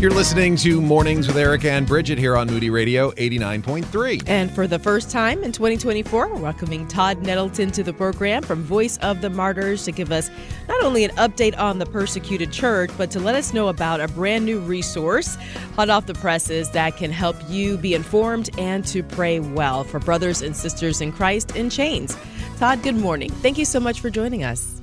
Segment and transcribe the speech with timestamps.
[0.00, 4.22] You're listening to Mornings with Erica and Brigitte here on Moody Radio 89.3.
[4.28, 8.62] And for the first time in 2024, we're welcoming Todd Nettleton to the program from
[8.62, 10.30] Voice of the Martyrs to give us
[10.68, 14.06] not only an update on the persecuted church, but to let us know about a
[14.06, 15.36] brand new resource
[15.74, 19.98] hot off the presses that can help you be informed and to pray well for
[19.98, 22.16] brothers and sisters in Christ in chains.
[22.58, 23.30] Todd, good morning.
[23.30, 24.77] Thank you so much for joining us.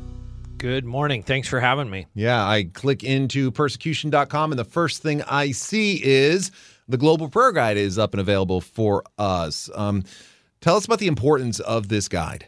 [0.57, 1.23] Good morning.
[1.23, 2.07] Thanks for having me.
[2.13, 6.51] Yeah, I click into persecution.com, and the first thing I see is
[6.87, 9.69] the Global Prayer Guide is up and available for us.
[9.75, 10.03] Um,
[10.61, 12.47] tell us about the importance of this guide.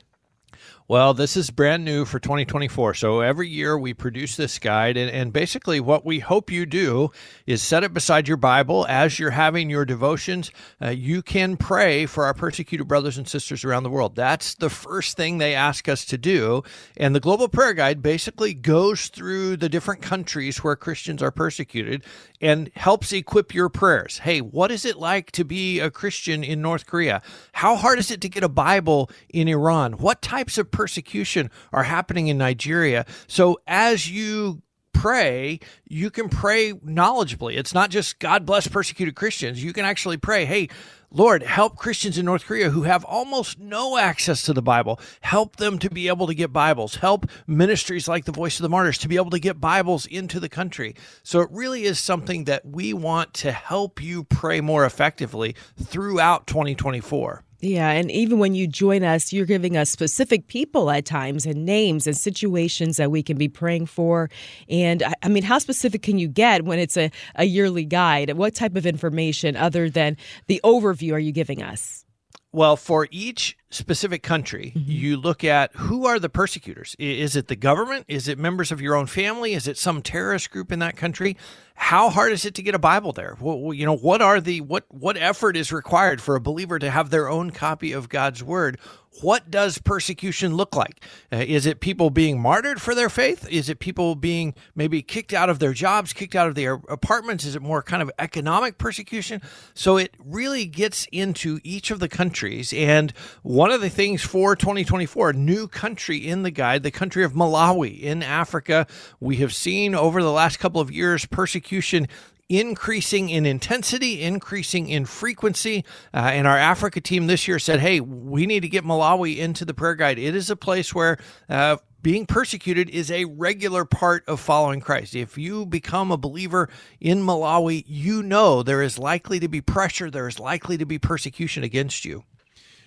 [0.90, 2.94] Well, this is brand new for 2024.
[2.94, 7.12] So every year we produce this guide, and, and, basically what we hope you do
[7.46, 10.50] is set it beside your Bible as you're having your devotions.
[10.82, 14.16] Uh, you can pray for our persecuted brothers and sisters around the world.
[14.16, 16.64] That's the first thing they ask us to do.
[16.96, 22.02] And the Global Prayer Guide basically goes through the different countries where Christians are persecuted
[22.40, 24.20] and helps equip your prayers.
[24.20, 27.22] Hey, what is it like to be a Christian in North Korea?
[27.52, 29.94] How hard is it to get a Bible in Iran?
[29.94, 33.04] What types of persecution are happening in Nigeria?
[33.26, 34.62] So as you
[34.94, 37.58] pray, you can pray knowledgeably.
[37.58, 39.64] It's not just God bless persecuted Christians.
[39.64, 40.70] You can actually pray, hey,
[41.10, 45.00] Lord, help Christians in North Korea who have almost no access to the Bible.
[45.22, 46.96] Help them to be able to get Bibles.
[46.96, 50.40] Help ministries like the Voice of the Martyrs to be able to get Bibles into
[50.40, 50.94] the country.
[51.24, 56.46] So it really is something that we want to help you pray more effectively throughout
[56.46, 57.44] 2024.
[57.60, 61.66] Yeah, and even when you join us, you're giving us specific people at times and
[61.66, 64.30] names and situations that we can be praying for.
[64.70, 68.32] And I mean, how specific can you get when it's a, a yearly guide?
[68.38, 72.06] What type of information other than the overview are you giving us?
[72.54, 74.90] Well, for each specific country, mm-hmm.
[74.90, 76.96] you look at who are the persecutors.
[76.98, 78.06] Is it the government?
[78.08, 79.54] Is it members of your own family?
[79.54, 81.36] Is it some terrorist group in that country?
[81.76, 83.38] How hard is it to get a Bible there?
[83.40, 86.90] Well, you know, what are the what what effort is required for a believer to
[86.90, 88.80] have their own copy of God's word?
[89.22, 91.04] What does persecution look like?
[91.32, 93.48] Uh, is it people being martyred for their faith?
[93.50, 97.44] Is it people being maybe kicked out of their jobs, kicked out of their apartments?
[97.46, 99.42] Is it more kind of economic persecution?
[99.74, 102.74] So it really gets into each of the countries.
[102.74, 103.12] And
[103.42, 108.00] one of the things for 2024, new country in the guide, the country of Malawi
[108.00, 108.86] in Africa,
[109.20, 112.08] we have seen over the last couple of years persecution
[112.50, 115.84] increasing in intensity, increasing in frequency.
[116.14, 119.66] Uh, and our Africa team this year said, hey, we need to get Malawi into
[119.66, 120.18] the prayer guide.
[120.18, 121.18] It is a place where
[121.50, 125.16] uh, being persecuted is a regular part of following Christ.
[125.16, 126.70] If you become a believer
[127.02, 131.00] in Malawi, you know there is likely to be pressure, there is likely to be
[131.00, 132.24] persecution against you.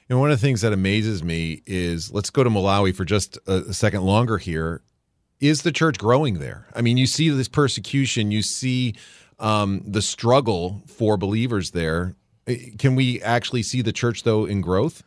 [0.09, 3.39] And one of the things that amazes me is let's go to Malawi for just
[3.47, 4.83] a second longer here.
[5.39, 6.67] Is the church growing there?
[6.75, 8.95] I mean, you see this persecution, you see
[9.41, 12.15] um, the struggle for believers there.
[12.47, 15.03] Eh, can we actually see the church though in growth?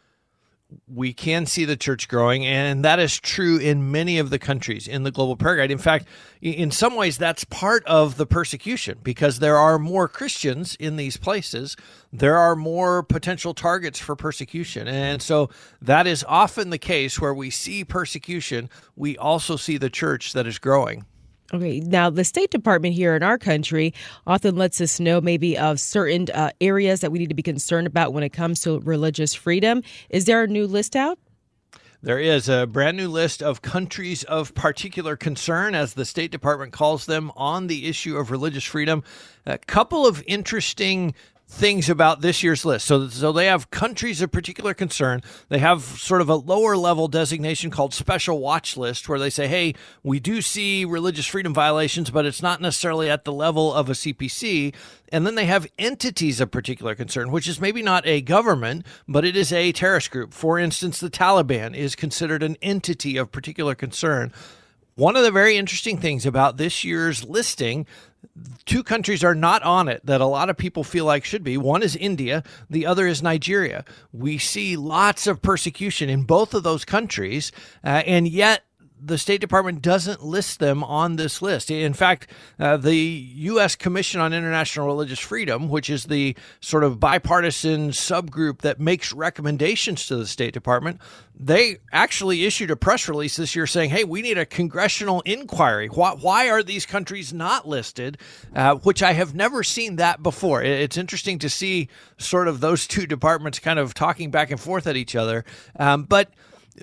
[0.87, 4.87] we can see the church growing, and that is true in many of the countries
[4.87, 5.71] in the global prayer guide.
[5.71, 6.07] In fact,
[6.41, 11.17] in some ways, that's part of the persecution because there are more Christians in these
[11.17, 11.75] places.
[12.11, 14.87] There are more potential targets for persecution.
[14.87, 15.49] And so
[15.81, 20.47] that is often the case where we see persecution, we also see the church that
[20.47, 21.05] is growing.
[21.53, 23.93] Okay, now the State Department here in our country
[24.25, 27.85] often lets us know maybe of certain uh, areas that we need to be concerned
[27.85, 29.83] about when it comes to religious freedom.
[30.09, 31.19] Is there a new list out?
[32.01, 36.73] There is a brand new list of countries of particular concern, as the State Department
[36.73, 39.03] calls them, on the issue of religious freedom.
[39.45, 41.13] A couple of interesting
[41.53, 42.85] things about this year's list.
[42.87, 45.21] So, so they have countries of particular concern.
[45.49, 49.47] They have sort of a lower level designation called special watch list, where they say,
[49.47, 53.87] hey, we do see religious freedom violations, but it's not necessarily at the level of
[53.87, 54.73] a CPC.
[55.11, 59.23] And then they have entities of particular concern, which is maybe not a government, but
[59.23, 60.33] it is a terrorist group.
[60.33, 64.33] For instance, the Taliban is considered an entity of particular concern.
[64.95, 67.85] One of the very interesting things about this year's listing
[68.65, 71.57] two countries are not on it that a lot of people feel like should be.
[71.57, 73.85] One is India, the other is Nigeria.
[74.11, 77.51] We see lots of persecution in both of those countries,
[77.83, 78.63] uh, and yet
[79.05, 81.69] the State Department doesn't list them on this list.
[81.69, 82.29] In fact,
[82.59, 83.75] uh, the U.S.
[83.75, 90.07] Commission on International Religious Freedom, which is the sort of bipartisan subgroup that makes recommendations
[90.07, 91.01] to the State Department,
[91.37, 95.87] they actually issued a press release this year saying, hey, we need a congressional inquiry.
[95.87, 98.17] Why, why are these countries not listed?
[98.55, 100.61] Uh, which I have never seen that before.
[100.61, 104.87] It's interesting to see sort of those two departments kind of talking back and forth
[104.87, 105.43] at each other.
[105.77, 106.29] Um, but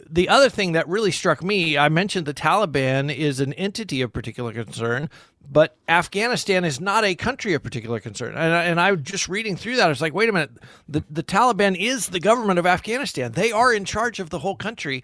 [0.08, 4.12] the other thing that really struck me, I mentioned the Taliban is an entity of
[4.12, 5.10] particular concern,
[5.50, 8.34] but Afghanistan is not a country of particular concern.
[8.34, 9.86] And, I, and I was just reading through that.
[9.86, 10.52] I was like, wait a minute,
[10.88, 13.32] the, the Taliban is the government of Afghanistan.
[13.32, 15.02] They are in charge of the whole country.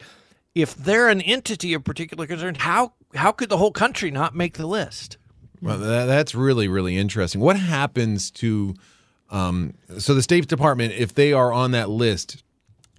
[0.55, 4.55] If they're an entity of particular concern, how how could the whole country not make
[4.55, 5.19] the list?
[5.61, 7.43] Well, that, that's really really interesting.
[7.43, 8.75] What happens to
[9.29, 12.43] um, so the State Department if they are on that list?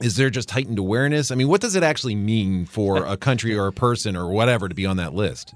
[0.02, 1.32] Is there just heightened awareness?
[1.32, 4.70] I mean, what does it actually mean for a country or a person or whatever
[4.70, 5.54] to be on that list?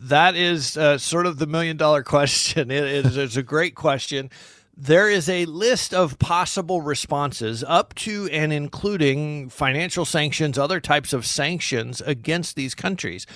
[0.00, 2.70] That is uh, sort of the million dollar question.
[2.70, 4.30] It is it's a great question.
[4.76, 11.12] There is a list of possible responses up to and including financial sanctions, other types
[11.12, 13.26] of sanctions against these countries.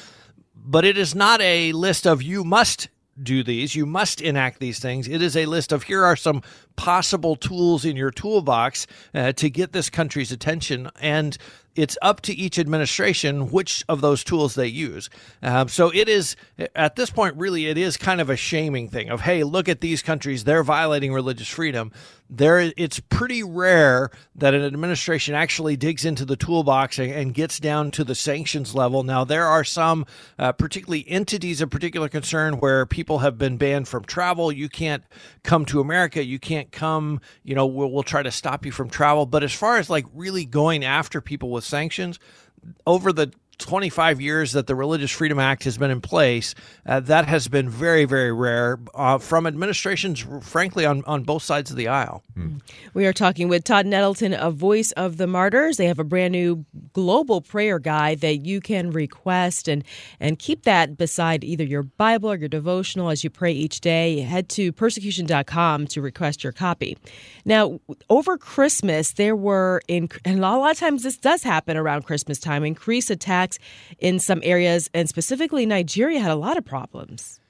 [0.55, 2.89] But it is not a list of you must
[3.21, 3.75] do these.
[3.75, 5.09] You must enact these things.
[5.09, 6.43] It is a list of here are some
[6.77, 10.91] possible tools in your toolbox uh, to get this country's attention.
[11.01, 11.37] And
[11.75, 15.09] it's up to each administration which of those tools they use.
[15.43, 16.37] Um, so it is
[16.77, 19.81] at this point really it is kind of a shaming thing of hey look at
[19.81, 21.93] these countries they're violating religious freedom.
[22.29, 27.61] There it's pretty rare that an administration actually digs into the toolbox and, and gets
[27.61, 29.03] down to the sanctions level.
[29.03, 30.07] Now there are some
[30.39, 34.51] uh, particularly entities of particular concern where people have been banned from travel.
[34.51, 35.05] You can't
[35.43, 36.25] come to America.
[36.25, 37.21] You can't come.
[37.43, 39.27] You know we'll, we'll try to stop you from travel.
[39.27, 42.19] But as far as like really going after people with sanctions
[42.87, 46.55] over the 25 years that the Religious Freedom Act has been in place,
[46.87, 51.71] uh, that has been very, very rare uh, from administrations, frankly, on, on both sides
[51.71, 52.23] of the aisle.
[52.35, 52.59] Hmm.
[52.93, 55.77] We are talking with Todd Nettleton of Voice of the Martyrs.
[55.77, 59.85] They have a brand new global prayer guide that you can request and,
[60.21, 64.21] and keep that beside either your Bible or your devotional as you pray each day.
[64.21, 66.97] Head to persecution.com to request your copy.
[67.45, 72.03] Now, over Christmas, there were, in, and a lot of times this does happen around
[72.03, 73.59] Christmas time, increased attacks attacks
[73.99, 77.42] in some areas, and specifically Nigeria had a lot of problems.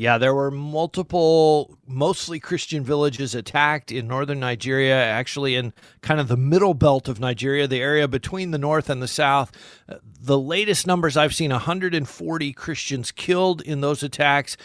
[0.00, 6.26] Yeah, there were multiple, mostly Christian villages attacked in northern Nigeria, actually in kind of
[6.26, 9.52] the middle belt of Nigeria, the area between the north and the south.
[9.86, 14.56] Uh, the latest numbers I've seen 140 Christians killed in those attacks,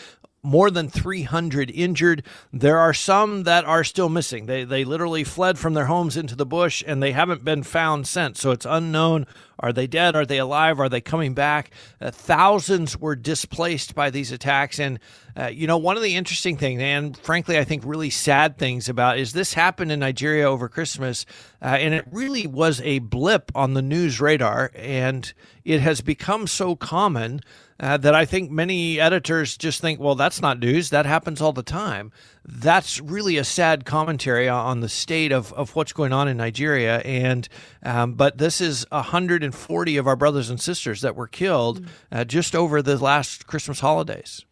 [0.45, 2.24] more than 300 injured.
[2.53, 4.45] There are some that are still missing.
[4.45, 8.07] They, they literally fled from their homes into the bush and they haven't been found
[8.07, 8.39] since.
[8.39, 9.25] So it's unknown.
[9.59, 10.15] Are they dead?
[10.15, 10.80] Are they alive?
[10.80, 11.71] Are they coming back?
[12.00, 14.80] Uh, thousands were displaced by these attacks.
[14.80, 15.00] And,
[15.36, 18.89] uh, you know, one of the interesting things, and frankly, I think really sad things
[18.89, 21.25] about is this happened in Nigeria over Christmas.
[21.62, 24.71] Uh, and it really was a blip on the news radar.
[24.75, 25.31] And
[25.63, 27.42] it has become so common
[27.80, 30.92] uh, that I think many editors just think, well, that's not news.
[30.92, 32.12] That happens all the time.
[32.45, 37.00] That's really a sad commentary on the state of, of what's going on in Nigeria.
[37.00, 37.48] And
[37.83, 42.56] um, but this is 140 of our brothers and sisters that were killed uh, just
[42.56, 44.45] over the last Christmas holidays.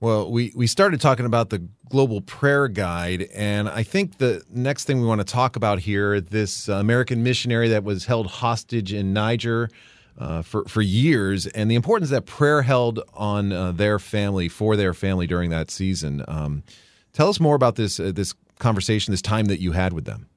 [0.00, 4.84] Well, we, we started talking about the global prayer guide, and I think the next
[4.84, 9.12] thing we want to talk about here this American missionary that was held hostage in
[9.12, 9.68] Niger
[10.20, 14.76] uh, for for years, and the importance that prayer held on uh, their family for
[14.76, 16.24] their family during that season.
[16.28, 16.62] Um,
[17.12, 20.29] tell us more about this uh, this conversation, this time that you had with them.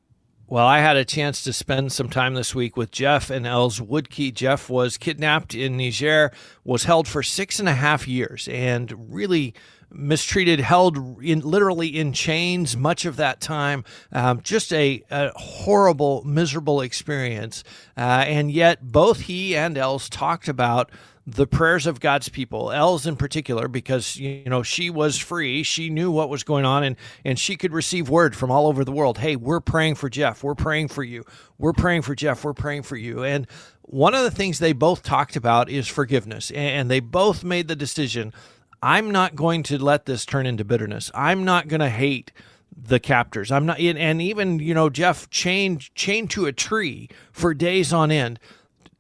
[0.45, 3.80] Well, I had a chance to spend some time this week with Jeff and Els
[3.80, 4.34] Woodke.
[4.34, 6.31] Jeff was kidnapped in Niger,
[6.66, 9.54] was held for six and a half years, and really
[9.90, 13.86] mistreated, held in literally in chains much of that time.
[14.12, 17.63] Um, just a, a, horrible, miserable experience.
[17.96, 20.91] Uh, and yet, both he and Els talked about
[21.25, 25.89] the prayers of God's people, Els in particular, because you know she was free, she
[25.89, 28.92] knew what was going on, and and she could receive word from all over the
[28.92, 29.20] world.
[29.20, 30.44] Hey, we're praying for Jeff.
[30.44, 31.24] We're praying for you.
[31.58, 32.44] We're praying for Jeff.
[32.44, 33.24] We're praying for you.
[33.24, 33.48] And
[33.84, 37.75] one of the things they both talked about is forgiveness, and they both made the
[37.75, 38.34] decision
[38.84, 41.10] I'm not going to let this turn into bitterness.
[41.15, 42.34] I'm not going to hate
[42.75, 43.50] the captors.
[43.50, 48.12] I'm not, and even you know Jeff chained chained to a tree for days on
[48.12, 48.39] end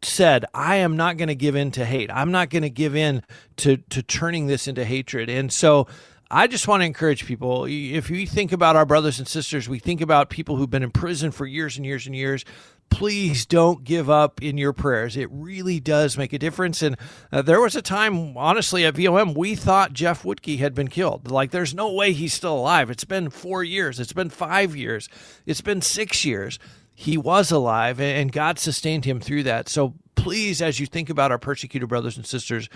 [0.05, 2.09] said, I am not going to give in to hate.
[2.11, 3.23] I'm not going to give in
[3.57, 5.29] to to turning this into hatred.
[5.29, 5.87] And so
[6.29, 9.79] I just want to encourage people if you think about our brothers and sisters, we
[9.79, 12.45] think about people who've been in prison for years and years and years
[12.93, 15.17] please don't give up in your prayers.
[15.17, 16.81] It really does make a difference.
[16.81, 16.95] And
[17.31, 21.31] uh, there was a time, honestly, at VOM, we thought Jeff Woodke had been killed.
[21.31, 22.89] Like, there's no way he's still alive.
[22.89, 25.09] It's been four years, it's been five years,
[25.45, 26.59] it's been six years.
[26.95, 29.67] He was alive, and God sustained him through that.
[29.67, 32.69] So please, as you think about our persecuted brothers and sisters,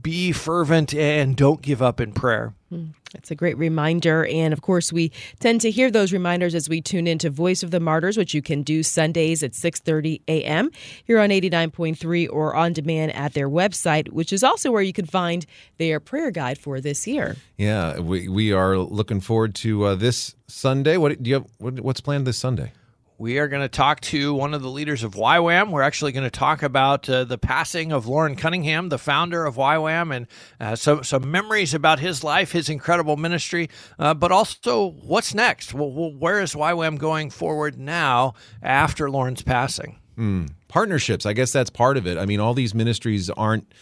[0.00, 2.54] be fervent and don't give up in prayer.
[2.70, 2.86] Hmm.
[3.14, 4.26] It's a great reminder.
[4.26, 7.70] And of course, we tend to hear those reminders as we tune into Voice of
[7.70, 10.70] the Martyrs, which you can do Sundays at 6.30 a.m.
[11.04, 15.06] here on 89.3 or on demand at their website, which is also where you can
[15.06, 15.46] find
[15.78, 17.36] their prayer guide for this year.
[17.56, 20.96] Yeah, we, we are looking forward to uh, this Sunday.
[20.96, 22.72] What do you have, what, what's planned this Sunday?
[23.16, 25.70] We are going to talk to one of the leaders of YWAM.
[25.70, 29.54] We're actually going to talk about uh, the passing of Loren Cunningham, the founder of
[29.54, 30.26] YWAM, and
[30.58, 35.72] uh, some, some memories about his life, his incredible ministry, uh, but also what's next.
[35.72, 40.00] Well, where is YWAM going forward now after Loren's passing?
[40.18, 40.50] Mm.
[40.66, 42.18] Partnerships, I guess that's part of it.
[42.18, 43.72] I mean, all these ministries aren't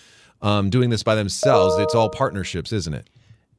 [0.43, 3.09] um, doing this by themselves, it's all partnerships, isn't it?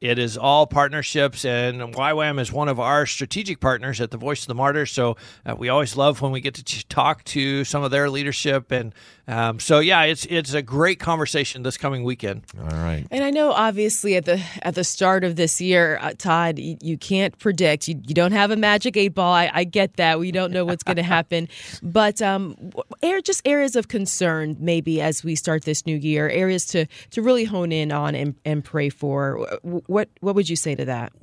[0.04, 4.42] It is all partnerships, and YWAM is one of our strategic partners at the Voice
[4.42, 4.92] of the Martyrs.
[4.92, 8.70] So uh, we always love when we get to talk to some of their leadership,
[8.74, 8.94] and
[9.30, 12.44] um, so yeah, it's it's a great conversation this coming weekend.
[12.60, 13.08] All right.
[13.12, 16.76] And I know, obviously, at the at the start of this year, uh, Todd, you,
[16.82, 17.88] you, can't predict.
[17.88, 19.32] You, you don't have a magic eight ball.
[19.32, 20.20] I, I get that.
[20.20, 21.48] We don't know what's going to happen,
[21.82, 22.58] but um,
[23.02, 27.22] air just areas of concern maybe as we start this new year, areas to to
[27.22, 29.48] really hone in on and, and pray for
[29.94, 31.14] what what would you say to that?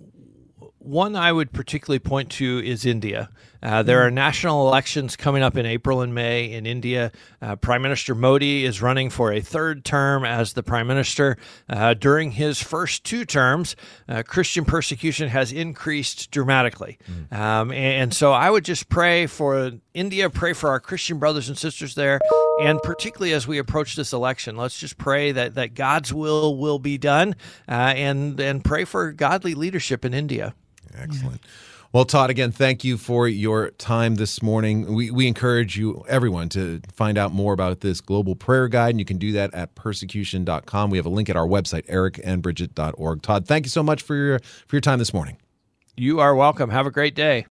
[0.78, 3.30] One I would particularly point to is India.
[3.62, 7.12] Uh, there are national elections coming up in April and May in India.
[7.42, 11.36] Uh, prime Minister Modi is running for a third term as the Prime Minister.
[11.68, 13.76] Uh, during his first two terms,
[14.08, 16.98] uh, Christian persecution has increased dramatically.
[17.10, 17.36] Mm.
[17.36, 21.48] Um, and, and so I would just pray for India, pray for our Christian brothers
[21.48, 22.20] and sisters there,
[22.60, 26.78] and particularly as we approach this election, let's just pray that, that God's will will
[26.78, 27.34] be done
[27.68, 30.54] uh, and, and pray for godly leadership in India.
[30.94, 31.40] Excellent.
[31.92, 34.94] Well, Todd, again, thank you for your time this morning.
[34.94, 39.00] We, we encourage you, everyone, to find out more about this global prayer guide, and
[39.00, 40.90] you can do that at persecution.com.
[40.90, 43.22] We have a link at our website, ericandbridget.org.
[43.22, 45.36] Todd, thank you so much for your for your time this morning.
[45.96, 46.70] You are welcome.
[46.70, 47.46] Have a great day.